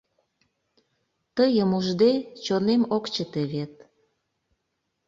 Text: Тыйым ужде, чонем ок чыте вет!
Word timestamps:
Тыйым 1.35 1.69
ужде, 1.77 2.11
чонем 2.43 2.81
ок 2.95 3.05
чыте 3.13 3.41
вет! 3.51 3.73